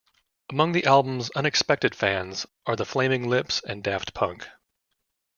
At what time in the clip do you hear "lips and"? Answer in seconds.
3.29-3.83